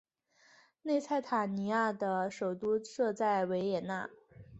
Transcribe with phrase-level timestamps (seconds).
[0.81, 4.09] 内莱塔尼亚的首都设在维也纳。